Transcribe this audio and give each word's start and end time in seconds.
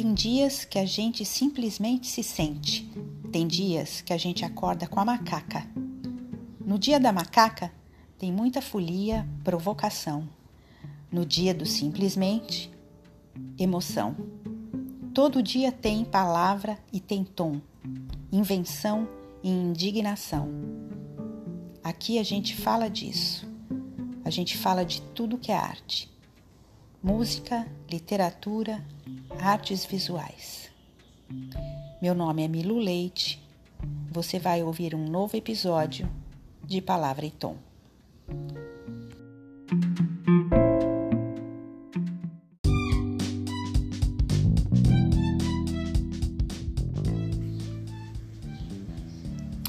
tem 0.00 0.14
dias 0.14 0.64
que 0.64 0.78
a 0.78 0.84
gente 0.84 1.24
simplesmente 1.24 2.06
se 2.06 2.22
sente. 2.22 2.88
Tem 3.32 3.48
dias 3.48 4.00
que 4.00 4.12
a 4.12 4.16
gente 4.16 4.44
acorda 4.44 4.86
com 4.86 5.00
a 5.00 5.04
macaca. 5.04 5.66
No 6.64 6.78
dia 6.78 7.00
da 7.00 7.12
macaca, 7.12 7.72
tem 8.16 8.30
muita 8.30 8.62
folia, 8.62 9.28
provocação. 9.42 10.28
No 11.10 11.26
dia 11.26 11.52
do 11.52 11.66
simplesmente, 11.66 12.70
emoção. 13.58 14.14
Todo 15.12 15.42
dia 15.42 15.72
tem 15.72 16.04
palavra 16.04 16.78
e 16.92 17.00
tem 17.00 17.24
tom, 17.24 17.60
invenção 18.30 19.08
e 19.42 19.50
indignação. 19.50 20.48
Aqui 21.82 22.20
a 22.20 22.22
gente 22.22 22.54
fala 22.54 22.88
disso. 22.88 23.48
A 24.24 24.30
gente 24.30 24.56
fala 24.56 24.84
de 24.84 25.02
tudo 25.02 25.38
que 25.38 25.50
é 25.50 25.56
arte: 25.56 26.08
música, 27.02 27.66
literatura, 27.90 28.86
artes 29.40 29.84
visuais. 29.84 30.70
Meu 32.02 32.14
nome 32.14 32.44
é 32.44 32.48
Milu 32.48 32.78
Leite. 32.78 33.42
Você 34.10 34.38
vai 34.38 34.62
ouvir 34.62 34.94
um 34.94 35.08
novo 35.08 35.36
episódio 35.36 36.08
de 36.64 36.80
Palavra 36.80 37.26
e 37.26 37.30
Tom. 37.30 37.56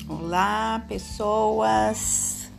Olá, 0.08 0.84
pessoas. 0.88 2.50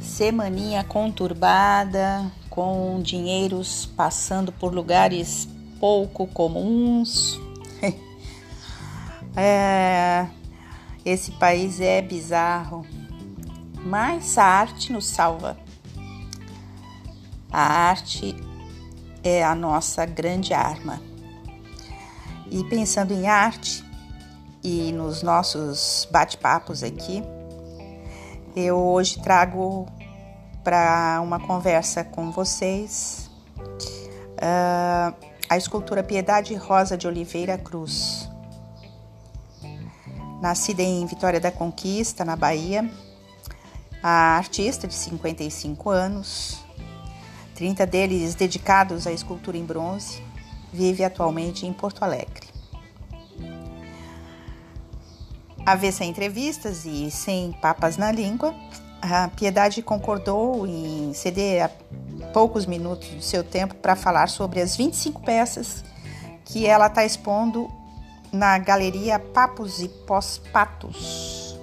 Semaninha 0.00 0.82
conturbada, 0.84 2.30
com 2.48 3.00
dinheiros 3.02 3.86
passando 3.86 4.50
por 4.50 4.74
lugares 4.74 5.48
pouco 5.80 6.26
comuns. 6.26 7.40
é, 9.36 10.26
esse 11.04 11.32
país 11.32 11.80
é 11.80 12.02
bizarro, 12.02 12.86
mas 13.84 14.36
a 14.38 14.44
arte 14.44 14.92
nos 14.92 15.06
salva. 15.06 15.56
A 17.50 17.62
arte 17.88 18.36
é 19.22 19.42
a 19.42 19.54
nossa 19.54 20.04
grande 20.04 20.52
arma. 20.52 21.00
E 22.50 22.62
pensando 22.64 23.12
em 23.12 23.26
arte 23.26 23.84
e 24.62 24.92
nos 24.92 25.22
nossos 25.22 26.08
bate-papos 26.10 26.82
aqui, 26.82 27.22
eu 28.54 28.76
hoje 28.76 29.20
trago 29.20 29.86
para 30.64 31.20
uma 31.22 31.38
conversa 31.38 32.02
com 32.02 32.30
vocês 32.30 33.30
uh, 34.36 35.25
a 35.48 35.56
escultura 35.56 36.02
Piedade 36.02 36.54
Rosa 36.54 36.96
de 36.96 37.06
Oliveira 37.06 37.56
Cruz. 37.56 38.28
Nascida 40.40 40.82
em 40.82 41.06
Vitória 41.06 41.40
da 41.40 41.52
Conquista, 41.52 42.24
na 42.24 42.34
Bahia, 42.36 42.90
a 44.02 44.36
artista 44.36 44.88
de 44.88 44.94
55 44.94 45.88
anos, 45.88 46.58
30 47.54 47.86
deles 47.86 48.34
dedicados 48.34 49.06
à 49.06 49.12
escultura 49.12 49.56
em 49.56 49.64
bronze, 49.64 50.22
vive 50.72 51.04
atualmente 51.04 51.64
em 51.64 51.72
Porto 51.72 52.02
Alegre. 52.02 52.46
Avessa 55.64 56.04
entrevistas 56.04 56.84
e 56.84 57.10
sem 57.10 57.52
papas 57.52 57.96
na 57.96 58.12
língua, 58.12 58.54
a 59.00 59.28
Piedade 59.28 59.80
concordou 59.82 60.66
em 60.66 61.12
ceder 61.14 61.64
a 61.64 61.70
poucos 62.32 62.66
minutos 62.66 63.08
do 63.08 63.22
seu 63.22 63.42
tempo 63.42 63.74
para 63.76 63.96
falar 63.96 64.28
sobre 64.28 64.60
as 64.60 64.76
25 64.76 65.22
peças 65.22 65.84
que 66.44 66.66
ela 66.66 66.86
está 66.86 67.04
expondo 67.04 67.70
na 68.32 68.58
Galeria 68.58 69.18
Papos 69.18 69.80
e 69.80 69.88
Pós-Patos, 69.88 71.58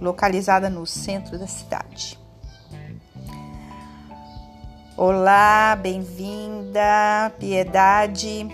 localizada 0.00 0.70
no 0.70 0.86
centro 0.86 1.38
da 1.38 1.46
cidade. 1.46 2.18
Olá, 4.96 5.74
bem-vinda, 5.74 7.32
Piedade. 7.40 8.46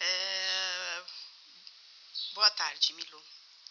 É... 0.00 1.00
Boa 2.34 2.50
tarde, 2.50 2.92
Milu. 2.94 3.22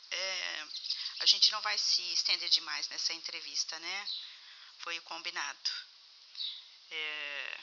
É... 0.09 0.84
A 1.19 1.25
gente 1.25 1.51
não 1.51 1.61
vai 1.61 1.77
se 1.77 2.01
estender 2.13 2.49
demais 2.49 2.87
nessa 2.89 3.13
entrevista, 3.13 3.77
né? 3.79 4.05
Foi 4.79 4.97
o 4.97 5.01
combinado. 5.03 5.69
É... 6.91 7.57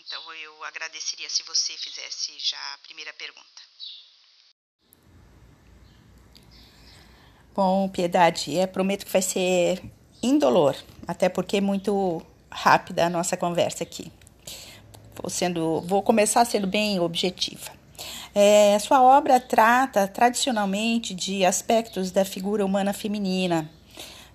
Então 0.00 0.32
eu 0.34 0.64
agradeceria 0.64 1.28
se 1.28 1.42
você 1.42 1.76
fizesse 1.76 2.38
já 2.38 2.74
a 2.74 2.78
primeira 2.78 3.12
pergunta. 3.12 3.62
Bom, 7.54 7.88
Piedade, 7.88 8.54
eu 8.54 8.68
prometo 8.68 9.04
que 9.04 9.12
vai 9.12 9.22
ser 9.22 9.82
indolor, 10.22 10.76
até 11.06 11.28
porque 11.28 11.56
é 11.56 11.60
muito 11.60 12.24
rápida 12.50 13.06
a 13.06 13.10
nossa 13.10 13.36
conversa 13.36 13.82
aqui. 13.82 14.12
Vou, 15.14 15.28
sendo, 15.28 15.80
vou 15.82 16.02
começar 16.02 16.44
sendo 16.44 16.66
bem 16.66 17.00
objetiva. 17.00 17.77
É, 18.40 18.78
sua 18.78 19.02
obra 19.02 19.40
trata 19.40 20.06
tradicionalmente 20.06 21.12
de 21.12 21.44
aspectos 21.44 22.12
da 22.12 22.24
figura 22.24 22.64
humana 22.64 22.92
feminina, 22.92 23.68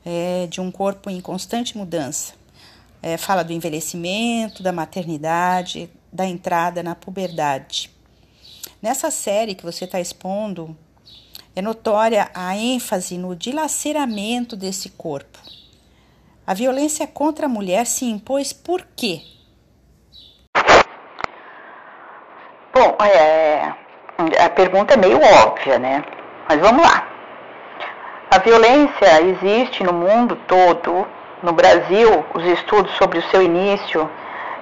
é, 0.06 0.46
de 0.48 0.60
um 0.60 0.70
corpo 0.70 1.10
em 1.10 1.22
constante 1.22 1.78
mudança. 1.78 2.34
É, 3.02 3.16
fala 3.16 3.46
do 3.46 3.54
envelhecimento, 3.54 4.62
da 4.62 4.74
maternidade, 4.74 5.90
da 6.12 6.26
entrada 6.26 6.84
na 6.84 6.96
puberdade. 6.96 7.90
Nessa 8.82 9.10
série 9.10 9.56
que 9.56 9.64
você 9.64 9.86
está 9.86 10.02
expondo, 10.02 10.78
é 11.56 11.62
notória 11.62 12.30
a 12.34 12.58
ênfase 12.58 13.18
no 13.18 13.34
dilaceramento 13.34 14.58
desse 14.58 14.90
corpo. 14.90 15.40
A 16.46 16.54
violência 16.54 17.08
contra 17.08 17.46
a 17.46 17.50
mulher 17.50 17.86
se 17.86 18.04
impôs 18.04 18.52
por 18.52 18.86
quê? 18.98 19.22
Bom, 22.74 22.98
é, 23.06 23.33
a 24.18 24.50
pergunta 24.50 24.94
é 24.94 24.98
meio 24.98 25.20
óbvia, 25.44 25.80
né? 25.80 26.04
Mas 26.48 26.60
vamos 26.60 26.84
lá. 26.84 27.04
A 28.30 28.40
violência 28.40 29.22
existe 29.22 29.84
no 29.84 29.94
mundo 29.94 30.36
todo. 30.48 31.08
No 31.42 31.52
Brasil, 31.52 32.24
os 32.34 32.46
estudos 32.46 32.96
sobre 32.96 33.20
o 33.20 33.24
seu 33.24 33.42
início 33.42 34.10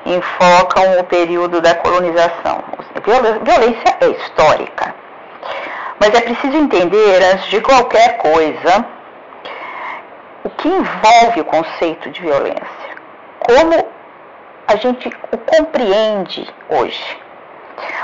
enfocam 0.06 1.00
o 1.00 1.04
período 1.04 1.62
da 1.62 1.76
colonização. 1.76 2.64
Violência 3.44 3.98
é 4.02 4.08
histórica. 4.08 4.96
Mas 6.00 6.14
é 6.16 6.22
preciso 6.22 6.58
entender, 6.58 7.22
antes 7.32 7.46
de 7.46 7.62
qualquer 7.62 8.18
coisa, 8.18 8.86
o 10.44 10.50
que 10.50 10.68
envolve 10.68 11.42
o 11.42 11.46
conceito 11.46 12.10
de 12.10 12.22
violência. 12.22 12.92
Como 13.40 13.88
a 14.68 14.76
gente 14.78 15.08
o 15.32 15.38
compreende 15.38 16.50
hoje. 16.70 17.21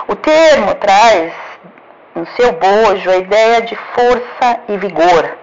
O 0.08 0.16
termo 0.16 0.74
traz 0.76 1.34
no 2.16 2.26
seu 2.28 2.54
bojo 2.54 3.10
a 3.10 3.18
ideia 3.18 3.62
de 3.62 3.76
força 3.76 4.62
e 4.70 4.78
vigor, 4.78 5.38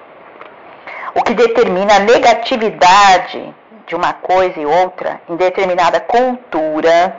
o 1.15 1.23
que 1.23 1.35
determina 1.35 1.97
a 1.97 1.99
negatividade 1.99 3.55
de 3.87 3.95
uma 3.95 4.15
coisa 4.15 4.59
e 4.59 4.65
outra 4.65 5.21
em 5.29 5.37
determinada 5.37 6.01
cultura, 6.01 7.15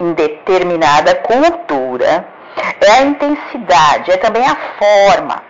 em 0.00 0.12
determinada 0.12 1.14
cultura, 1.14 2.26
é 2.80 2.90
a 2.90 3.02
intensidade, 3.02 4.10
é 4.10 4.16
também 4.16 4.44
a 4.44 4.56
forma. 4.78 5.42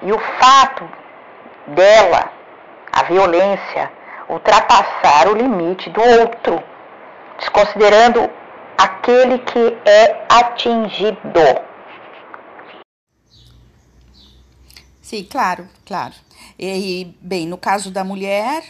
E 0.00 0.10
o 0.10 0.18
fato 0.18 0.88
dela, 1.66 2.30
a 2.90 3.02
violência, 3.02 3.90
ultrapassar 4.26 5.28
o 5.28 5.34
limite 5.34 5.90
do 5.90 6.00
outro, 6.00 6.62
desconsiderando 7.38 8.30
aquele 8.82 9.38
que 9.38 9.88
é 9.88 10.26
atingido. 10.28 11.40
Sim, 15.00 15.24
claro, 15.24 15.68
claro. 15.86 16.14
E, 16.58 17.04
bem, 17.20 17.46
no 17.46 17.58
caso 17.58 17.90
da 17.90 18.02
mulher, 18.02 18.62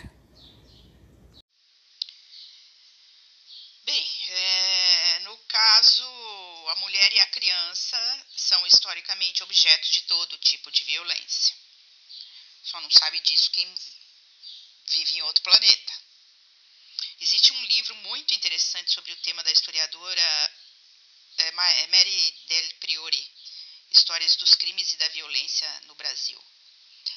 historicamente 9.02 9.42
objeto 9.42 9.90
de 9.90 10.00
todo 10.02 10.38
tipo 10.38 10.70
de 10.70 10.82
violência. 10.84 11.54
Só 12.64 12.80
não 12.80 12.90
sabe 12.90 13.20
disso 13.20 13.50
quem 13.52 13.66
vive 14.86 15.16
em 15.16 15.22
outro 15.22 15.42
planeta. 15.42 16.01
Livro 17.82 17.96
muito 17.96 18.32
interessante 18.32 18.92
sobre 18.92 19.10
o 19.10 19.16
tema 19.22 19.42
da 19.42 19.50
historiadora 19.50 20.20
é, 21.38 21.48
é 21.48 21.86
Mary 21.88 22.34
Del 22.46 22.74
Priori, 22.78 23.32
Histórias 23.90 24.36
dos 24.36 24.54
Crimes 24.54 24.92
e 24.92 24.96
da 24.98 25.08
Violência 25.08 25.68
no 25.88 25.96
Brasil. 25.96 26.40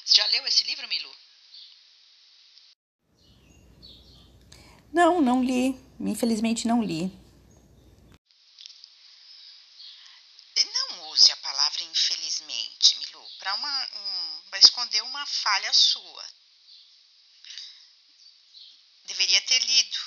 Você 0.04 0.16
já 0.16 0.26
leu 0.26 0.44
esse 0.44 0.64
livro, 0.64 0.88
Milu? 0.88 1.16
Não, 4.92 5.20
não 5.20 5.40
li. 5.40 5.68
Infelizmente 6.00 6.66
não 6.66 6.82
li. 6.82 7.12
Não 10.74 11.10
use 11.10 11.30
a 11.30 11.36
palavra 11.36 11.84
infelizmente, 11.84 12.96
Milu, 12.96 13.24
para 13.38 13.54
um, 13.54 14.56
esconder 14.58 15.00
uma 15.04 15.24
falha 15.26 15.72
sua. 15.72 16.26
Deveria 19.06 19.40
ter 19.42 19.62
lido, 19.62 20.05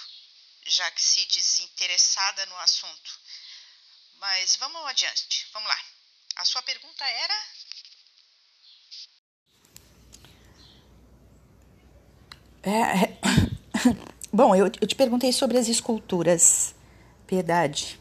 já 0.69 0.89
que 0.91 1.01
se 1.01 1.25
diz 1.25 1.59
interessada 1.59 2.45
no 2.45 2.57
assunto. 2.57 3.19
Mas 4.17 4.55
vamos 4.57 4.85
adiante, 4.85 5.47
vamos 5.53 5.69
lá. 5.69 5.79
A 6.35 6.45
sua 6.45 6.61
pergunta 6.61 7.03
era? 7.05 7.33
É, 12.63 13.03
é 13.03 13.19
Bom, 14.31 14.55
eu, 14.55 14.65
eu 14.79 14.87
te 14.87 14.95
perguntei 14.95 15.33
sobre 15.33 15.57
as 15.57 15.67
esculturas, 15.67 16.75
Piedade. 17.25 17.99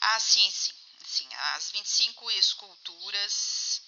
Ah, 0.00 0.20
sim, 0.20 0.50
sim. 0.50 0.72
sim. 1.04 1.28
As 1.54 1.70
25 1.70 2.30
esculturas 2.32 3.82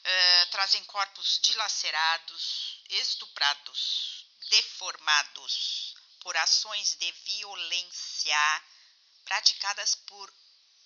uh, 0.00 0.50
trazem 0.50 0.82
corpos 0.84 1.40
dilacerados, 1.42 2.82
estuprados, 2.90 4.11
deformados 4.52 5.94
por 6.20 6.36
ações 6.36 6.94
de 6.96 7.10
violência 7.10 8.62
praticadas 9.24 9.94
por 9.94 10.30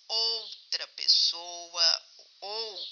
outra 0.07 0.87
pessoa 0.89 2.03
ou 2.39 2.87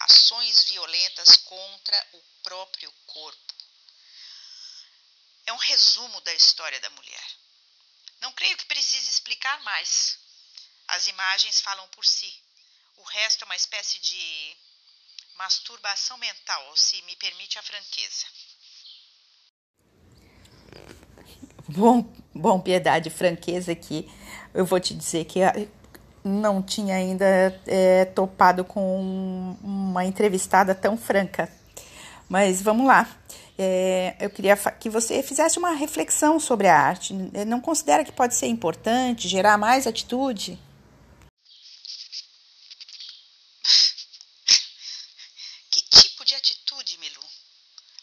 ações 0.00 0.64
violentas 0.64 1.36
contra 1.38 2.08
o 2.12 2.22
próprio 2.42 2.92
corpo 3.06 3.54
é 5.46 5.52
um 5.52 5.56
resumo 5.56 6.20
da 6.20 6.34
história 6.34 6.78
da 6.78 6.90
mulher. 6.90 7.26
Não 8.20 8.30
creio 8.34 8.56
que 8.58 8.66
precise 8.66 9.08
explicar 9.08 9.58
mais. 9.62 10.18
As 10.88 11.06
imagens 11.06 11.58
falam 11.60 11.88
por 11.88 12.04
si. 12.04 12.44
O 12.96 13.02
resto 13.02 13.42
é 13.42 13.46
uma 13.46 13.56
espécie 13.56 13.98
de 13.98 14.56
masturbação 15.36 16.18
mental, 16.18 16.76
se 16.76 17.00
me 17.02 17.16
permite 17.16 17.58
a 17.58 17.62
franqueza. 17.62 18.26
Bom, 21.78 22.04
bom, 22.34 22.58
piedade, 22.58 23.08
franqueza 23.08 23.70
aqui. 23.70 24.08
Eu 24.52 24.64
vou 24.64 24.80
te 24.80 24.94
dizer 24.94 25.24
que 25.26 25.40
não 26.24 26.60
tinha 26.60 26.96
ainda 26.96 27.24
é, 27.66 28.04
topado 28.04 28.64
com 28.64 29.56
uma 29.62 30.04
entrevistada 30.04 30.74
tão 30.74 30.96
franca. 30.96 31.48
Mas 32.28 32.60
vamos 32.60 32.86
lá 32.86 33.08
é, 33.58 34.16
eu 34.20 34.30
queria 34.30 34.56
que 34.56 34.88
você 34.88 35.20
fizesse 35.20 35.58
uma 35.58 35.72
reflexão 35.72 36.38
sobre 36.38 36.68
a 36.68 36.78
arte. 36.78 37.12
Não 37.12 37.60
considera 37.60 38.04
que 38.04 38.12
pode 38.12 38.36
ser 38.36 38.46
importante 38.46 39.28
gerar 39.28 39.58
mais 39.58 39.84
atitude? 39.84 40.56
Que 45.70 45.82
tipo 45.90 46.24
de 46.24 46.36
atitude, 46.36 46.98
Milu? 46.98 47.24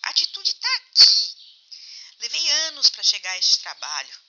A 0.04 0.10
atitude 0.10 0.50
está 0.50 0.68
aqui. 0.76 1.36
Levei 2.22 2.42
anos 2.76 2.90
para 2.90 3.04
chegar 3.04 3.32
a 3.32 3.38
este 3.38 3.60
trabalho. 3.60 4.22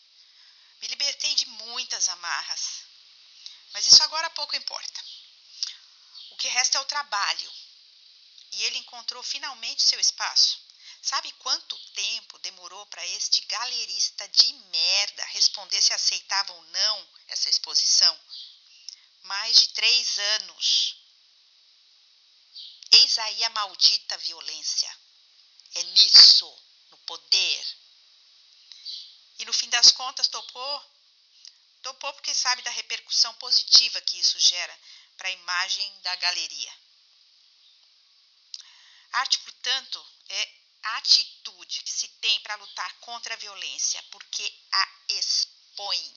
Me 0.80 0.86
libertei 0.86 1.34
de 1.34 1.46
muitas 1.46 2.08
amarras. 2.08 2.84
Mas 3.72 3.86
isso 3.86 4.00
agora 4.04 4.30
pouco 4.30 4.54
importa. 4.54 5.04
O 6.30 6.36
que 6.36 6.48
resta 6.48 6.78
é 6.78 6.80
o 6.80 6.84
trabalho. 6.84 7.52
E 8.52 8.62
ele 8.64 8.78
encontrou 8.78 9.20
finalmente 9.22 9.82
seu 9.82 9.98
espaço. 9.98 10.64
Sabe 11.02 11.32
quanto 11.32 11.76
tempo 11.92 12.38
demorou 12.38 12.86
para 12.86 13.04
este 13.06 13.40
galerista 13.42 14.28
de 14.28 14.52
merda 14.52 15.24
responder 15.26 15.82
se 15.82 15.92
aceitava 15.92 16.52
ou 16.52 16.62
não 16.66 17.08
essa 17.28 17.50
exposição? 17.50 18.16
Mais 19.22 19.56
de 19.56 19.68
três 19.70 20.18
anos. 20.18 20.96
Eis 22.92 23.18
aí 23.18 23.44
a 23.44 23.50
maldita 23.50 24.16
violência. 24.18 24.98
É 25.74 25.82
nisso, 25.82 26.48
no 26.90 26.96
poder. 26.98 27.85
E 29.38 29.44
no 29.44 29.52
fim 29.52 29.68
das 29.68 29.90
contas, 29.92 30.28
topou? 30.28 30.84
Topou 31.82 32.12
porque 32.14 32.34
sabe 32.34 32.62
da 32.62 32.70
repercussão 32.70 33.34
positiva 33.34 34.00
que 34.00 34.18
isso 34.18 34.38
gera 34.38 34.78
para 35.16 35.28
a 35.28 35.32
imagem 35.32 36.00
da 36.00 36.16
galeria. 36.16 36.72
Arte, 39.12 39.38
portanto, 39.40 40.06
é 40.28 40.52
a 40.82 40.96
atitude 40.98 41.82
que 41.82 41.90
se 41.90 42.08
tem 42.08 42.40
para 42.40 42.56
lutar 42.56 42.92
contra 43.00 43.34
a 43.34 43.38
violência, 43.38 44.02
porque 44.10 44.52
a 44.72 44.88
expõe, 45.08 46.14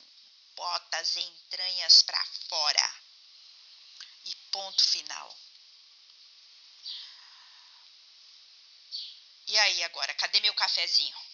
bota 0.55 0.97
as 0.97 1.15
entranhas 1.15 2.01
para 2.01 2.23
fora. 2.49 2.95
E 4.25 4.35
ponto 4.51 4.85
final. 4.85 5.37
E 9.47 9.57
aí 9.57 9.83
agora, 9.83 10.13
cadê 10.13 10.39
meu 10.41 10.53
cafezinho? 10.53 11.28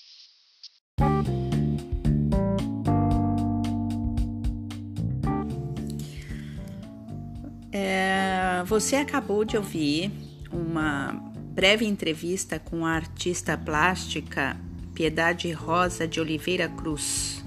É, 7.77 8.63
você 8.65 8.95
acabou 8.95 9.43
de 9.43 9.57
ouvir 9.57 10.09
uma 10.49 11.11
breve 11.53 11.85
entrevista 11.85 12.57
com 12.57 12.85
a 12.85 12.91
artista 12.91 13.57
plástica 13.57 14.55
Piedade 14.93 15.51
Rosa 15.51 16.07
de 16.07 16.21
Oliveira 16.21 16.69
Cruz, 16.69 17.43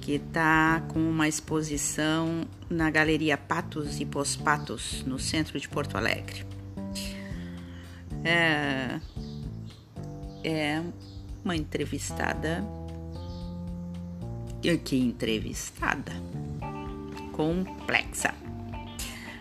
que 0.00 0.14
está 0.14 0.82
com 0.88 0.98
uma 0.98 1.28
exposição 1.28 2.48
na 2.68 2.90
Galeria 2.90 3.38
Patos 3.38 4.00
e 4.00 4.04
Pospatos, 4.04 5.04
no 5.06 5.20
centro 5.20 5.60
de 5.60 5.68
Porto 5.68 5.96
Alegre. 5.96 6.44
É, 8.24 8.98
é 10.42 10.82
uma 11.44 11.54
entrevistada. 11.54 12.64
Que 14.60 14.96
entrevistada? 14.96 16.10
Complexa. 17.30 18.37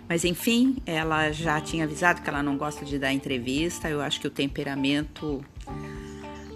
Mas 0.07 0.23
enfim, 0.23 0.77
ela 0.85 1.31
já 1.31 1.59
tinha 1.59 1.83
avisado 1.83 2.21
que 2.21 2.29
ela 2.29 2.41
não 2.41 2.57
gosta 2.57 2.85
de 2.85 2.97
dar 2.97 3.11
entrevista. 3.11 3.89
Eu 3.89 4.01
acho 4.01 4.21
que 4.21 4.27
o 4.27 4.31
temperamento 4.31 5.43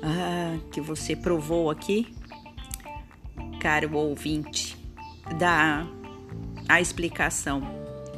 ah, 0.02 0.58
que 0.72 0.80
você 0.80 1.16
provou 1.16 1.70
aqui, 1.70 2.16
caro 3.60 3.96
ouvinte, 3.96 4.78
dá 5.38 5.86
a 6.68 6.80
explicação 6.80 7.62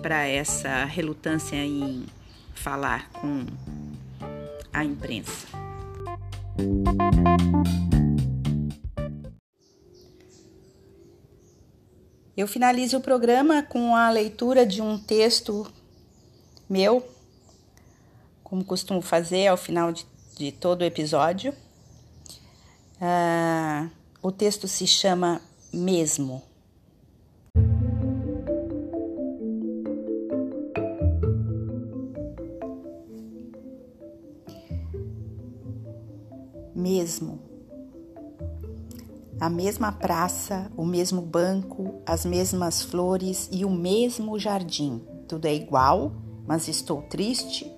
para 0.02 0.28
essa 0.28 0.86
relutância 0.86 1.56
em 1.56 2.06
falar 2.54 3.10
com 3.10 3.46
a 4.72 4.84
imprensa. 4.84 5.48
Eu 12.36 12.48
finalizo 12.48 12.98
o 12.98 13.02
programa 13.02 13.62
com 13.62 13.96
a 13.96 14.10
leitura 14.10 14.66
de 14.66 14.82
um 14.82 14.98
texto 14.98 15.72
meu, 16.68 17.08
como 18.44 18.66
costumo 18.66 19.04
fazer 19.04 19.46
ao 19.46 19.58
final 19.58 19.92
de, 19.92 20.04
de 20.36 20.52
todo 20.52 20.82
o 20.82 20.84
episódio. 20.84 21.54
Uh, 23.00 23.88
o 24.20 24.32
texto 24.32 24.68
se 24.68 24.88
chama 24.88 25.42
Mesmo. 25.72 26.42
Mesmo 36.76 37.53
a 39.44 39.50
mesma 39.50 39.92
praça, 39.92 40.72
o 40.78 40.86
mesmo 40.86 41.22
banco, 41.22 41.96
as 42.06 42.26
mesmas 42.26 42.82
flores 42.82 43.50
e 43.52 43.66
o 43.66 43.70
mesmo 43.70 44.40
jardim. 44.40 45.02
Tudo 45.28 45.48
é 45.48 45.54
igual, 45.54 46.14
mas 46.48 46.70
estou 46.70 47.02
triste 47.02 47.70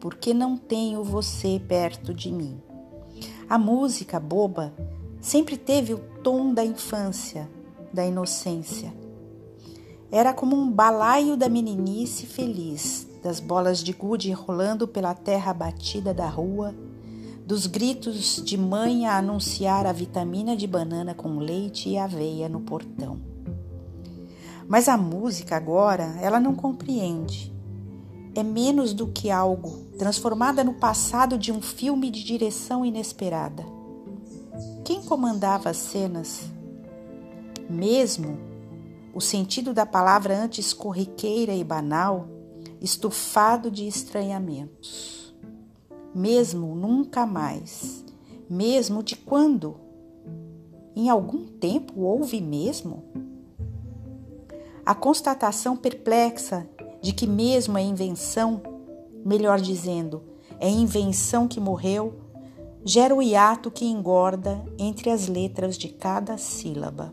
porque 0.00 0.32
não 0.32 0.56
tenho 0.56 1.04
você 1.04 1.60
perto 1.68 2.14
de 2.14 2.32
mim. 2.32 2.58
A 3.46 3.58
música 3.58 4.18
boba 4.18 4.72
sempre 5.20 5.58
teve 5.58 5.92
o 5.92 5.98
tom 6.22 6.54
da 6.54 6.64
infância, 6.64 7.50
da 7.92 8.06
inocência. 8.06 8.90
Era 10.10 10.32
como 10.32 10.56
um 10.56 10.70
balaio 10.70 11.36
da 11.36 11.50
meninice 11.50 12.24
feliz, 12.24 13.06
das 13.22 13.40
bolas 13.40 13.84
de 13.84 13.92
gude 13.92 14.32
rolando 14.32 14.88
pela 14.88 15.12
terra 15.12 15.52
batida 15.52 16.14
da 16.14 16.28
rua 16.30 16.74
dos 17.46 17.66
gritos 17.66 18.42
de 18.42 18.56
mãe 18.56 19.06
a 19.06 19.18
anunciar 19.18 19.86
a 19.86 19.92
vitamina 19.92 20.56
de 20.56 20.66
banana 20.66 21.14
com 21.14 21.38
leite 21.38 21.90
e 21.90 21.98
aveia 21.98 22.48
no 22.48 22.60
portão. 22.60 23.20
Mas 24.66 24.88
a 24.88 24.96
música 24.96 25.54
agora, 25.54 26.16
ela 26.20 26.40
não 26.40 26.54
compreende. 26.54 27.52
é 28.34 28.42
menos 28.42 28.92
do 28.92 29.06
que 29.06 29.30
algo, 29.30 29.84
transformada 29.96 30.64
no 30.64 30.74
passado 30.74 31.38
de 31.38 31.52
um 31.52 31.62
filme 31.62 32.10
de 32.10 32.24
direção 32.24 32.84
inesperada. 32.84 33.64
Quem 34.84 35.02
comandava 35.02 35.70
as 35.70 35.76
cenas? 35.76 36.50
Mesmo 37.70 38.36
o 39.14 39.20
sentido 39.20 39.72
da 39.72 39.86
palavra 39.86 40.36
antes 40.36 40.72
corriqueira 40.72 41.54
e 41.54 41.62
banal, 41.62 42.26
estufado 42.80 43.70
de 43.70 43.86
estranhamentos. 43.86 45.23
Mesmo 46.14 46.74
nunca 46.74 47.26
mais. 47.26 48.04
Mesmo 48.48 49.02
de 49.02 49.16
quando? 49.16 49.76
Em 50.94 51.08
algum 51.08 51.44
tempo 51.46 52.02
houve 52.02 52.40
mesmo? 52.40 53.02
A 54.86 54.94
constatação 54.94 55.76
perplexa 55.76 56.68
de 57.02 57.12
que 57.12 57.26
mesmo 57.26 57.76
a 57.76 57.82
invenção, 57.82 58.62
melhor 59.24 59.60
dizendo, 59.60 60.22
é 60.60 60.68
invenção 60.68 61.48
que 61.48 61.58
morreu, 61.58 62.14
gera 62.84 63.14
o 63.14 63.22
hiato 63.22 63.70
que 63.70 63.86
engorda 63.86 64.62
entre 64.78 65.10
as 65.10 65.26
letras 65.26 65.76
de 65.76 65.88
cada 65.88 66.36
sílaba. 66.36 67.12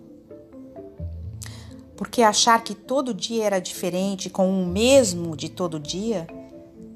Porque 1.95 2.21
achar 2.21 2.63
que 2.63 2.75
todo 2.75 3.13
dia 3.13 3.45
era 3.45 3.59
diferente 3.59 4.29
com 4.29 4.49
o 4.49 4.65
mesmo 4.65 5.35
de 5.35 5.49
todo 5.49 5.79
dia 5.79 6.27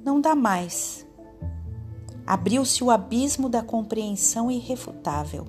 não 0.04 0.20
dá 0.20 0.36
mais. 0.36 1.05
Abriu-se 2.26 2.84
o 2.84 2.90
abismo 2.90 3.48
da 3.48 3.62
compreensão 3.62 4.50
irrefutável. 4.50 5.46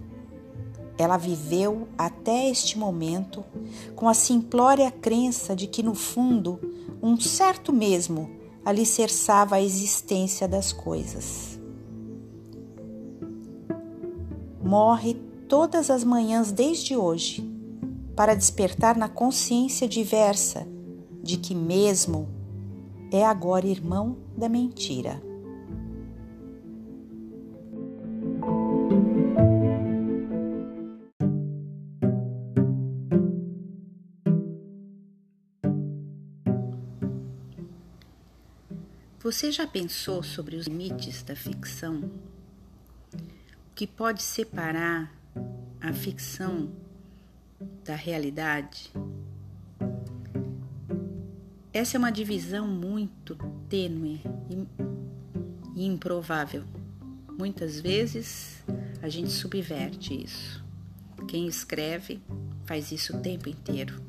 Ela 0.99 1.17
viveu 1.17 1.89
até 1.97 2.49
este 2.49 2.79
momento 2.79 3.45
com 3.95 4.09
a 4.09 4.15
simplória 4.15 4.91
crença 4.91 5.55
de 5.55 5.67
que, 5.67 5.83
no 5.83 5.95
fundo, 5.95 6.59
um 7.03 7.19
certo 7.19 7.73
mesmo 7.73 8.31
alicerçava 8.65 9.57
a 9.57 9.63
existência 9.63 10.49
das 10.49 10.73
coisas. 10.73 11.59
Morre 14.63 15.15
todas 15.49 15.91
as 15.91 16.03
manhãs 16.03 16.51
desde 16.51 16.97
hoje 16.97 17.49
para 18.17 18.35
despertar 18.35 18.97
na 18.97 19.09
consciência 19.09 19.87
diversa 19.87 20.67
de 21.23 21.37
que 21.37 21.55
mesmo 21.55 22.27
é 23.13 23.25
agora 23.25 23.67
irmão 23.67 24.17
da 24.37 24.49
mentira. 24.49 25.26
Você 39.27 39.51
já 39.51 39.67
pensou 39.67 40.23
sobre 40.23 40.55
os 40.55 40.69
limites 40.69 41.21
da 41.25 41.35
ficção? 41.35 41.97
O 43.13 43.75
que 43.75 43.85
pode 43.85 44.23
separar 44.23 45.13
a 45.81 45.93
ficção 45.93 46.71
da 47.85 47.97
realidade? 47.97 48.93
Essa 51.73 51.97
é 51.97 51.99
uma 51.99 52.13
divisão 52.13 52.69
muito 52.69 53.37
tênue 53.69 54.23
e 55.75 55.85
improvável. 55.85 56.63
Muitas 57.37 57.81
vezes 57.81 58.63
a 59.03 59.09
gente 59.09 59.33
subverte 59.33 60.23
isso. 60.23 60.65
Quem 61.27 61.49
escreve 61.49 62.23
faz 62.65 62.93
isso 62.93 63.17
o 63.17 63.21
tempo 63.21 63.49
inteiro. 63.49 64.01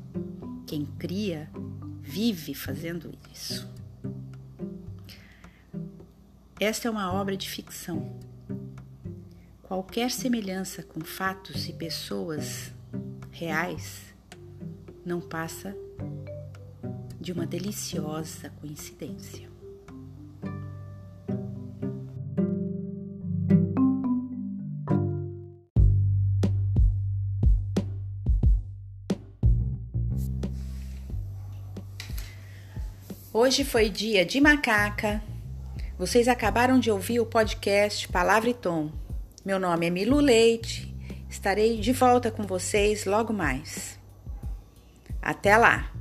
Quem 0.64 0.86
cria 0.86 1.50
vive 2.02 2.54
fazendo 2.54 3.12
isso. 3.34 3.77
Esta 6.60 6.88
é 6.88 6.90
uma 6.90 7.12
obra 7.12 7.36
de 7.36 7.48
ficção. 7.48 8.18
Qualquer 9.62 10.10
semelhança 10.10 10.82
com 10.82 11.00
fatos 11.02 11.68
e 11.68 11.72
pessoas 11.72 12.72
reais 13.30 14.12
não 15.06 15.20
passa 15.20 15.72
de 17.20 17.30
uma 17.30 17.46
deliciosa 17.46 18.50
coincidência. 18.60 19.48
Hoje 33.32 33.64
foi 33.64 33.88
dia 33.88 34.26
de 34.26 34.40
macaca, 34.40 35.22
vocês 35.98 36.28
acabaram 36.28 36.78
de 36.78 36.92
ouvir 36.92 37.18
o 37.18 37.26
podcast 37.26 38.06
Palavra 38.06 38.48
e 38.48 38.54
Tom. 38.54 38.92
Meu 39.44 39.58
nome 39.58 39.86
é 39.86 39.90
Milu 39.90 40.20
Leite. 40.20 40.94
Estarei 41.28 41.80
de 41.80 41.92
volta 41.92 42.30
com 42.30 42.44
vocês 42.44 43.04
logo 43.04 43.32
mais. 43.32 43.98
Até 45.20 45.56
lá! 45.56 45.97